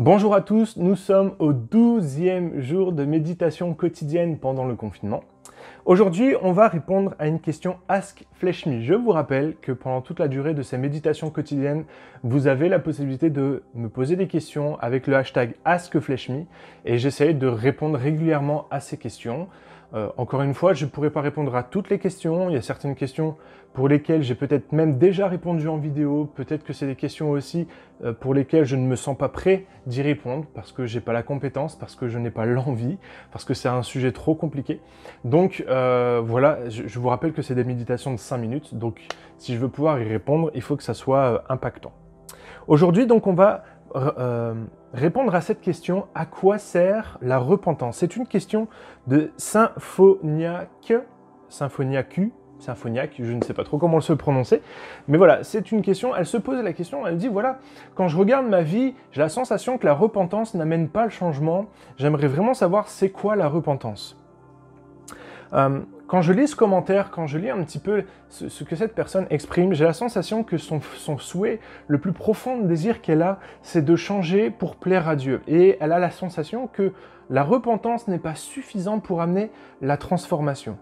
[0.00, 5.24] Bonjour à tous, nous sommes au 12e jour de méditation quotidienne pendant le confinement.
[5.86, 8.68] Aujourd'hui, on va répondre à une question Ask Flesh.
[8.80, 11.84] Je vous rappelle que pendant toute la durée de ces méditations quotidiennes,
[12.22, 16.44] vous avez la possibilité de me poser des questions avec le hashtag AskFleshMe
[16.84, 19.48] et j'essaie de répondre régulièrement à ces questions.
[19.94, 22.50] Euh, encore une fois, je ne pourrai pas répondre à toutes les questions.
[22.50, 23.36] Il y a certaines questions
[23.72, 26.30] pour lesquelles j'ai peut-être même déjà répondu en vidéo.
[26.34, 27.66] Peut-être que c'est des questions aussi
[28.04, 31.12] euh, pour lesquelles je ne me sens pas prêt d'y répondre parce que j'ai pas
[31.12, 32.98] la compétence, parce que je n'ai pas l'envie,
[33.32, 34.80] parce que c'est un sujet trop compliqué.
[35.24, 38.74] Donc euh, voilà, je, je, vous rappelle que c'est des méditations de 5 minutes.
[38.74, 39.06] Donc
[39.38, 41.92] si je veux pouvoir y répondre, il faut que ça soit impactant.
[42.66, 43.64] Aujourd'hui, donc on va
[43.96, 44.54] euh,
[44.92, 47.98] répondre à cette question, à quoi sert la repentance?
[47.98, 48.68] C'est une question
[49.06, 50.92] de Symphoniac,
[51.48, 52.20] Symphoniac,
[52.58, 54.62] Symphoniac, je ne sais pas trop comment se prononcer,
[55.06, 57.58] mais voilà, c'est une question, elle se pose la question, elle dit, voilà,
[57.94, 61.66] quand je regarde ma vie, j'ai la sensation que la repentance n'amène pas le changement,
[61.96, 64.16] j'aimerais vraiment savoir c'est quoi la repentance?
[65.52, 68.94] Euh, quand je lis ce commentaire, quand je lis un petit peu ce, que cette
[68.94, 70.80] personne exprime, j'ai la sensation que son,
[71.18, 75.42] souhait, le plus profond désir qu'elle a, c'est de changer pour plaire à Dieu.
[75.46, 76.94] Et elle a la sensation que
[77.28, 79.50] la repentance n'est pas suffisante pour amener
[79.82, 80.78] la transformation.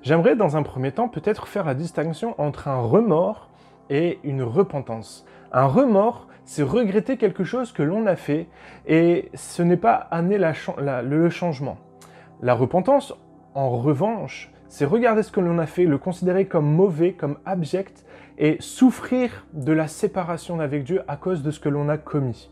[0.00, 3.50] J'aimerais dans un premier temps peut-être faire la distinction entre un remords
[3.90, 5.26] et une repentance.
[5.52, 8.48] Un remords, c'est regretter quelque chose que l'on a fait
[8.86, 11.76] et ce n'est pas amener le changement.
[12.40, 13.14] La repentance,
[13.54, 18.06] en revanche, c'est regarder ce que l'on a fait, le considérer comme mauvais, comme abject,
[18.38, 22.48] et souffrir de la séparation avec Dieu à cause de ce que l'on a commis.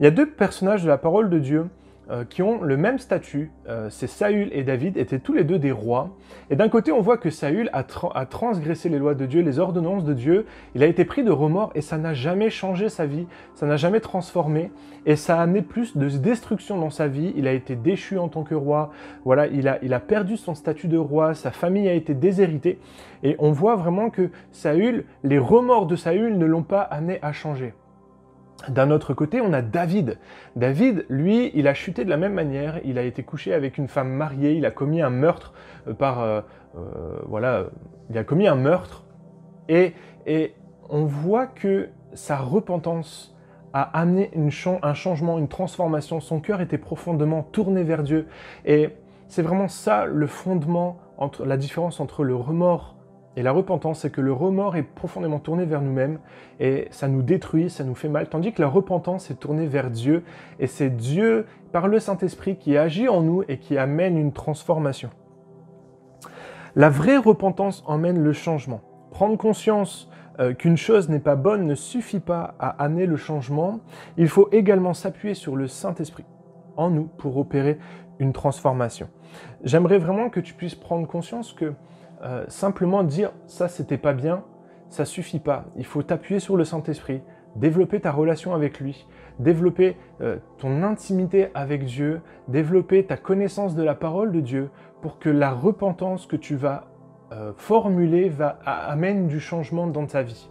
[0.00, 1.66] Il y a deux personnages de la parole de Dieu
[2.10, 5.58] euh, qui ont le même statut, euh, c'est Saül et David, étaient tous les deux
[5.58, 6.10] des rois.
[6.50, 7.82] Et d'un côté, on voit que Saül a,
[8.26, 11.72] transgressé les lois de Dieu, les ordonnances de Dieu, il a été pris de remords
[11.74, 14.70] et ça n'a jamais changé sa vie, ça n'a jamais transformé,
[15.06, 18.28] et ça a amené plus de destruction dans sa vie, il a été déchu en
[18.28, 18.90] tant que roi,
[19.24, 22.78] voilà, il a, il a perdu son statut de roi, sa famille a été déshéritée,
[23.22, 27.32] et on voit vraiment que Saül, les remords de Saül ne l'ont pas amené à
[27.32, 27.72] changer.
[28.68, 30.18] D'un autre côté, on a David.
[30.56, 32.80] David, lui, il a chuté de la même manière.
[32.84, 34.52] Il a été couché avec une femme mariée.
[34.52, 35.52] Il a commis un meurtre
[35.88, 36.40] euh, par, euh,
[36.76, 37.64] euh, voilà,
[38.10, 39.04] il a commis un meurtre.
[39.68, 39.94] Et,
[40.26, 40.54] et,
[40.90, 43.34] on voit que sa repentance
[43.72, 44.50] a amené une
[44.82, 46.20] un changement, une transformation.
[46.20, 48.26] Son cœur était profondément tourné vers Dieu.
[48.66, 48.90] Et
[49.28, 52.93] c'est vraiment ça le fondement entre la différence entre le remords
[53.36, 56.18] et la repentance, c'est que le remords est profondément tourné vers nous-mêmes
[56.60, 59.90] et ça nous détruit, ça nous fait mal, tandis que la repentance est tournée vers
[59.90, 60.22] Dieu
[60.60, 65.10] et c'est Dieu, par le Saint-Esprit, qui agit en nous et qui amène une transformation.
[66.76, 68.80] La vraie repentance emmène le changement.
[69.10, 73.80] Prendre conscience euh, qu'une chose n'est pas bonne ne suffit pas à amener le changement.
[74.16, 76.24] Il faut également s'appuyer sur le Saint-Esprit
[76.76, 77.78] en nous pour opérer
[78.18, 79.08] une transformation.
[79.62, 81.72] J'aimerais vraiment que tu puisses prendre conscience que
[82.22, 84.44] euh, simplement dire ça c'était pas bien,
[84.88, 85.64] ça suffit pas.
[85.76, 87.22] Il faut t'appuyer sur le Saint-Esprit,
[87.56, 89.06] développer ta relation avec lui,
[89.38, 94.70] développer euh, ton intimité avec Dieu, développer ta connaissance de la parole de Dieu
[95.02, 96.84] pour que la repentance que tu vas
[97.32, 100.50] euh, formuler va, amène du changement dans ta vie.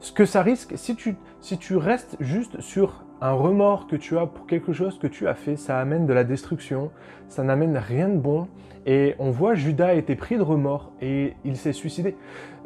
[0.00, 4.18] ce que ça risque, si tu, si tu restes juste sur un remords que tu
[4.18, 6.90] as pour quelque chose que tu as fait, ça amène de la destruction,
[7.28, 8.48] ça n'amène rien de bon.
[8.84, 12.16] Et on voit Judas a été pris de remords et il s'est suicidé.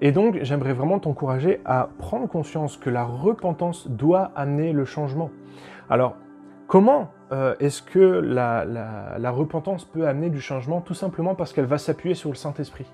[0.01, 5.31] Et donc j'aimerais vraiment t'encourager à prendre conscience que la repentance doit amener le changement.
[5.89, 6.17] Alors
[6.67, 11.79] comment euh, est-ce que la, repentance peut amener du changement Tout simplement parce qu'elle va
[11.79, 12.87] s'appuyer sur le Saint-Esprit.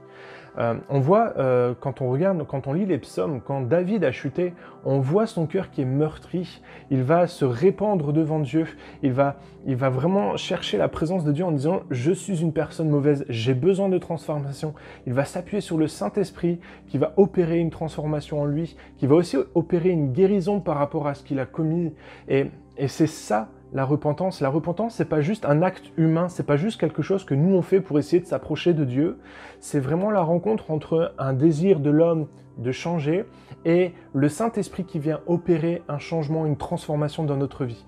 [0.59, 4.13] Euh, on voit, euh, quand on regarde, quand on lit les psaumes, quand David a
[4.13, 4.55] chuté,
[4.85, 6.63] on voit son cœur qui est meurtri.
[6.91, 8.67] Il va se répandre devant Dieu.
[9.03, 9.37] Il va,
[9.67, 13.25] il va vraiment chercher la présence de Dieu en disant Je suis une personne mauvaise,
[13.29, 14.75] j'ai besoin de transformation.
[15.07, 19.15] Il va s'appuyer sur le Saint-Esprit qui va opérer une transformation en lui, qui va
[19.15, 21.93] aussi opérer une guérison par rapport à ce qu'il a commis.
[22.29, 22.51] Et
[22.89, 24.41] c'est ça la repentance.
[24.41, 27.55] La repentance, c'est pas juste un acte humain, c'est pas juste quelque chose que nous
[27.55, 29.19] on fait pour essayer de s'approcher de Dieu.
[29.61, 32.29] C'est vraiment la rencontre entre un désir de l'homme
[32.59, 33.27] de changer
[33.65, 37.85] et le Saint-Esprit qui vient opérer un changement, une transformation dans notre vie.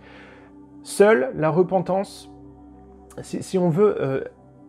[0.82, 2.30] Seule la repentance,
[3.22, 4.24] si, on veut euh,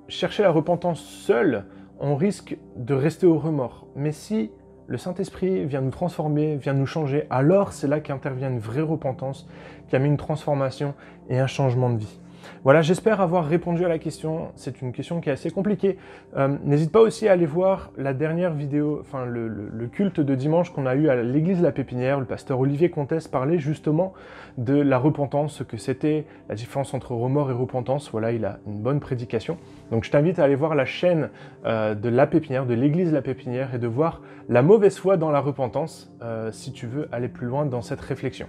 [0.08, 1.66] chercher la repentance seule,
[2.00, 3.88] on risque de rester au remords.
[3.96, 4.52] Mais si
[4.90, 9.48] le Saint-Esprit vient nous transformer, vient nous changer, alors c'est là qu'intervient une vraie repentance,
[9.88, 10.96] qui amène une transformation
[11.30, 12.20] et un changement de vie.
[12.64, 14.50] Voilà, j'espère avoir répondu à la question.
[14.56, 15.98] C'est une question qui est assez compliquée.
[16.36, 20.72] Euh, n'hésite pas aussi à aller voir la dernière vidéo, enfin le, culte de dimanche
[20.72, 22.20] qu'on a eu à l'église La Pépinière.
[22.20, 24.14] Le pasteur Olivier Comtesse parlait justement
[24.58, 28.10] de la repentance, ce que c'était, la différence entre remords et repentance.
[28.12, 29.58] Voilà, il a une bonne prédication.
[29.92, 31.30] Donc je t'invite à aller voir la chaîne
[31.66, 35.32] euh, de La Pépinière, de l'église La Pépinière, et de voir la mauvaise foi dans
[35.32, 38.48] la repentance, euh, si tu veux aller plus loin dans cette réflexion.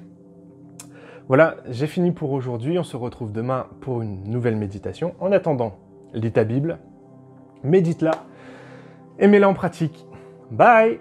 [1.31, 2.77] Voilà, j'ai fini pour aujourd'hui.
[2.81, 5.15] On se retrouve demain pour une nouvelle méditation.
[5.21, 5.77] En attendant,
[6.13, 6.81] lis ta Bible,
[7.63, 8.11] médite-la
[9.21, 10.09] et mets-la en pratique.
[10.51, 10.99] Bye